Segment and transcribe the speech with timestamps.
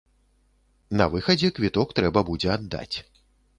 [1.01, 2.95] На выхадзе квіток трэба будзе аддаць.